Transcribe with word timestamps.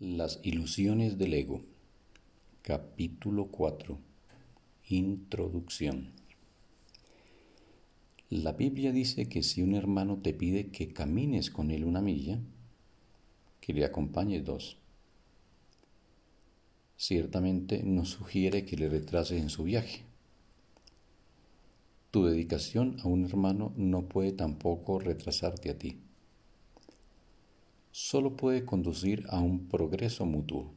Las 0.00 0.38
ilusiones 0.44 1.18
del 1.18 1.34
ego. 1.34 1.60
Capítulo 2.62 3.48
4. 3.48 3.98
Introducción. 4.90 6.12
La 8.30 8.52
Biblia 8.52 8.92
dice 8.92 9.28
que 9.28 9.42
si 9.42 9.60
un 9.60 9.74
hermano 9.74 10.20
te 10.22 10.32
pide 10.32 10.68
que 10.68 10.92
camines 10.92 11.50
con 11.50 11.72
él 11.72 11.84
una 11.84 12.00
milla, 12.00 12.38
que 13.60 13.72
le 13.72 13.84
acompañes 13.84 14.44
dos. 14.44 14.78
Ciertamente 16.96 17.82
no 17.82 18.04
sugiere 18.04 18.64
que 18.64 18.76
le 18.76 18.88
retrases 18.88 19.42
en 19.42 19.50
su 19.50 19.64
viaje. 19.64 20.02
Tu 22.12 22.24
dedicación 22.24 22.98
a 23.02 23.08
un 23.08 23.24
hermano 23.24 23.72
no 23.76 24.06
puede 24.06 24.30
tampoco 24.30 25.00
retrasarte 25.00 25.70
a 25.70 25.76
ti 25.76 25.98
solo 28.08 28.38
puede 28.38 28.64
conducir 28.64 29.26
a 29.28 29.38
un 29.38 29.68
progreso 29.68 30.24
mutuo. 30.24 30.72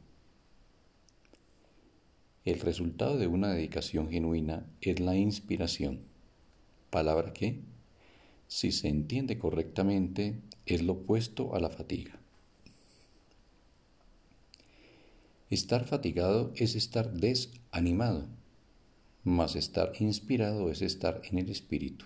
El 2.44 2.60
resultado 2.60 3.16
de 3.16 3.26
una 3.26 3.54
dedicación 3.54 4.10
genuina 4.10 4.66
es 4.82 5.00
la 5.00 5.16
inspiración, 5.16 6.00
palabra 6.90 7.32
que, 7.32 7.62
si 8.48 8.70
se 8.70 8.88
entiende 8.88 9.38
correctamente, 9.38 10.42
es 10.66 10.82
lo 10.82 10.92
opuesto 10.92 11.54
a 11.54 11.58
la 11.58 11.70
fatiga. 11.70 12.20
Estar 15.48 15.86
fatigado 15.86 16.52
es 16.54 16.74
estar 16.74 17.14
desanimado, 17.14 18.28
mas 19.24 19.56
estar 19.56 19.92
inspirado 20.00 20.70
es 20.70 20.82
estar 20.82 21.22
en 21.24 21.38
el 21.38 21.48
espíritu. 21.48 22.04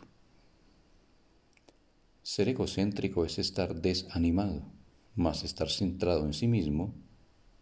Ser 2.23 2.49
egocéntrico 2.49 3.25
es 3.25 3.41
estar 3.41 3.75
desanimado 3.75 4.76
mas 5.17 5.45
estar 5.45 5.71
centrado 5.71 6.27
en 6.27 6.35
sí 6.35 6.47
mismo, 6.47 6.95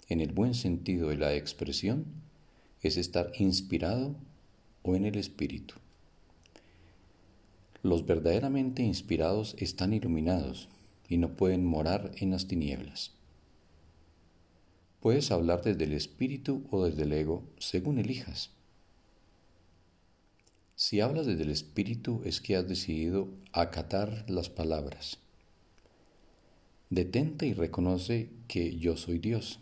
en 0.08 0.20
el 0.20 0.32
buen 0.32 0.54
sentido 0.54 1.08
de 1.08 1.16
la 1.16 1.34
expresión, 1.34 2.04
es 2.82 2.96
estar 2.96 3.30
inspirado 3.38 4.16
o 4.82 4.96
en 4.96 5.04
el 5.06 5.16
espíritu. 5.16 5.76
Los 7.82 8.04
verdaderamente 8.04 8.82
inspirados 8.82 9.54
están 9.58 9.92
iluminados 9.92 10.68
y 11.08 11.16
no 11.16 11.36
pueden 11.36 11.64
morar 11.64 12.10
en 12.16 12.32
las 12.32 12.48
tinieblas. 12.48 13.12
Puedes 15.00 15.30
hablar 15.30 15.62
desde 15.62 15.84
el 15.84 15.92
espíritu 15.92 16.66
o 16.70 16.84
desde 16.84 17.02
el 17.02 17.12
ego, 17.12 17.44
según 17.58 17.98
elijas. 17.98 18.50
Si 20.76 21.00
hablas 21.00 21.26
desde 21.26 21.44
el 21.44 21.50
espíritu 21.50 22.22
es 22.24 22.40
que 22.40 22.56
has 22.56 22.66
decidido 22.66 23.28
acatar 23.52 24.24
las 24.28 24.48
palabras 24.50 25.23
Detente 26.90 27.46
y 27.46 27.54
reconoce 27.54 28.28
que 28.46 28.76
yo 28.76 28.96
soy 28.96 29.18
Dios. 29.18 29.58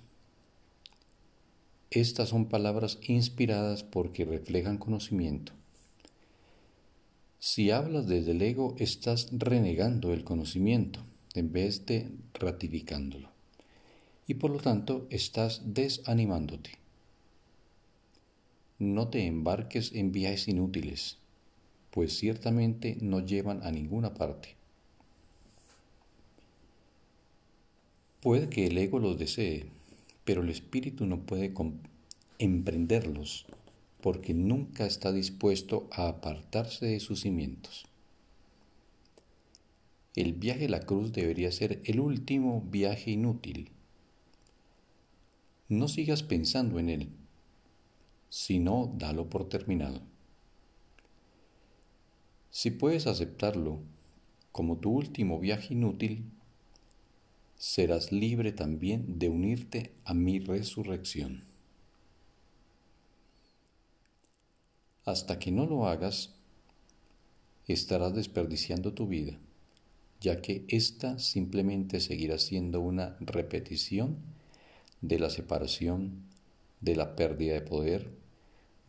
Estas 1.90 2.30
son 2.30 2.46
palabras 2.46 2.98
inspiradas 3.02 3.84
porque 3.84 4.24
reflejan 4.24 4.78
conocimiento. 4.78 5.52
Si 7.38 7.70
hablas 7.70 8.06
desde 8.06 8.32
el 8.32 8.42
ego, 8.42 8.74
estás 8.78 9.28
renegando 9.32 10.12
el 10.12 10.24
conocimiento 10.24 11.00
en 11.34 11.52
vez 11.52 11.86
de 11.86 12.10
ratificándolo. 12.34 13.30
Y 14.26 14.34
por 14.34 14.50
lo 14.50 14.58
tanto, 14.58 15.06
estás 15.10 15.62
desanimándote. 15.64 16.70
No 18.78 19.08
te 19.08 19.26
embarques 19.26 19.92
en 19.92 20.12
viajes 20.12 20.48
inútiles, 20.48 21.18
pues 21.90 22.16
ciertamente 22.16 22.96
no 23.00 23.20
llevan 23.20 23.62
a 23.62 23.70
ninguna 23.70 24.14
parte. 24.14 24.56
Puede 28.22 28.48
que 28.48 28.68
el 28.68 28.78
ego 28.78 29.00
los 29.00 29.18
desee, 29.18 29.66
pero 30.24 30.42
el 30.42 30.48
espíritu 30.48 31.06
no 31.06 31.26
puede 31.26 31.52
emprenderlos 32.38 33.46
porque 34.00 34.32
nunca 34.32 34.86
está 34.86 35.10
dispuesto 35.10 35.88
a 35.90 36.06
apartarse 36.06 36.86
de 36.86 37.00
sus 37.00 37.22
cimientos. 37.22 37.84
El 40.14 40.34
viaje 40.34 40.66
a 40.66 40.68
la 40.68 40.80
cruz 40.80 41.12
debería 41.12 41.50
ser 41.50 41.80
el 41.84 41.98
último 41.98 42.62
viaje 42.70 43.10
inútil. 43.10 43.70
No 45.68 45.88
sigas 45.88 46.22
pensando 46.22 46.78
en 46.78 46.90
él, 46.90 47.08
sino 48.28 48.94
dalo 48.98 49.28
por 49.28 49.48
terminado. 49.48 50.00
Si 52.50 52.70
puedes 52.70 53.08
aceptarlo 53.08 53.80
como 54.52 54.76
tu 54.76 54.92
último 54.92 55.40
viaje 55.40 55.74
inútil, 55.74 56.24
serás 57.62 58.10
libre 58.10 58.50
también 58.50 59.20
de 59.20 59.28
unirte 59.28 59.92
a 60.04 60.14
mi 60.14 60.40
resurrección. 60.40 61.44
Hasta 65.04 65.38
que 65.38 65.52
no 65.52 65.64
lo 65.66 65.86
hagas, 65.86 66.34
estarás 67.68 68.16
desperdiciando 68.16 68.94
tu 68.94 69.06
vida, 69.06 69.38
ya 70.20 70.42
que 70.42 70.64
ésta 70.66 71.20
simplemente 71.20 72.00
seguirá 72.00 72.36
siendo 72.38 72.80
una 72.80 73.16
repetición 73.20 74.16
de 75.00 75.20
la 75.20 75.30
separación, 75.30 76.24
de 76.80 76.96
la 76.96 77.14
pérdida 77.14 77.54
de 77.54 77.60
poder, 77.60 78.10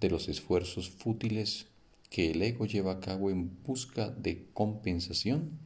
de 0.01 0.09
los 0.09 0.28
esfuerzos 0.28 0.90
fútiles 0.90 1.67
que 2.09 2.31
el 2.31 2.41
ego 2.41 2.66
lleva 2.66 2.94
a 2.94 3.00
cabo 3.01 3.29
en 3.29 3.55
busca 3.63 4.09
de 4.09 4.47
compensación 4.51 5.59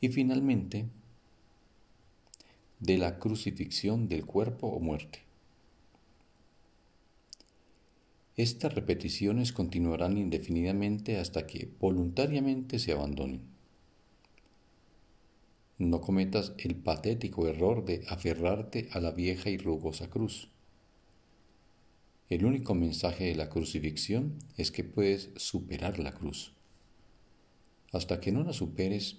y 0.00 0.08
finalmente 0.08 0.86
de 2.80 2.98
la 2.98 3.18
crucifixión 3.18 4.08
del 4.08 4.26
cuerpo 4.26 4.68
o 4.68 4.80
muerte. 4.80 5.20
Estas 8.36 8.74
repeticiones 8.74 9.52
continuarán 9.52 10.18
indefinidamente 10.18 11.18
hasta 11.18 11.46
que 11.46 11.70
voluntariamente 11.80 12.78
se 12.78 12.92
abandonen. 12.92 13.42
No 15.78 16.02
cometas 16.02 16.52
el 16.58 16.74
patético 16.74 17.48
error 17.48 17.84
de 17.84 18.04
aferrarte 18.08 18.88
a 18.92 19.00
la 19.00 19.10
vieja 19.10 19.48
y 19.48 19.56
rugosa 19.56 20.10
cruz. 20.10 20.50
El 22.28 22.44
único 22.44 22.74
mensaje 22.74 23.24
de 23.24 23.36
la 23.36 23.48
crucifixión 23.48 24.38
es 24.56 24.70
que 24.70 24.84
puedes 24.84 25.30
superar 25.36 25.98
la 25.98 26.12
cruz. 26.12 26.52
Hasta 27.92 28.20
que 28.20 28.32
no 28.32 28.42
la 28.42 28.52
superes, 28.52 29.18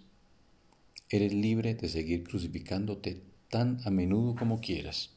eres 1.09 1.33
libre 1.33 1.73
de 1.73 1.89
seguir 1.89 2.23
crucificándote 2.23 3.23
tan 3.57 3.79
a 3.85 3.89
menudo 3.89 4.35
como 4.35 4.61
quieras. 4.61 5.09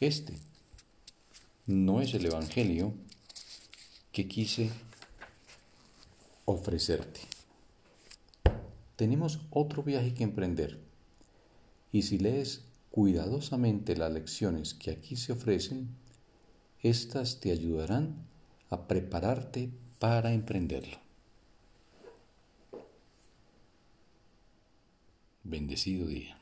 Este 0.00 0.32
no 1.66 2.00
es 2.00 2.14
el 2.14 2.24
Evangelio 2.24 2.94
que 4.12 4.26
quise 4.26 4.70
ofrecerte. 6.46 7.20
Tenemos 8.96 9.40
otro 9.50 9.82
viaje 9.82 10.14
que 10.14 10.24
emprender 10.24 10.80
y 11.92 12.00
si 12.00 12.16
lees 12.16 12.64
cuidadosamente 12.90 13.94
las 13.94 14.10
lecciones 14.10 14.72
que 14.72 14.90
aquí 14.90 15.16
se 15.16 15.32
ofrecen, 15.32 15.90
éstas 16.82 17.40
te 17.40 17.52
ayudarán 17.52 18.26
a 18.70 18.88
prepararte 18.88 19.68
para 19.98 20.32
emprenderlo. 20.32 20.96
Bendecido 25.44 26.06
día. 26.06 26.39